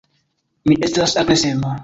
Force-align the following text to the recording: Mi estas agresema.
Mi 0.71 0.79
estas 0.89 1.15
agresema. 1.25 1.79